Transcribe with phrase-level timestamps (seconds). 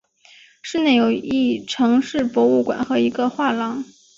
[0.63, 3.83] 市内有一城市博物馆和一个画廊。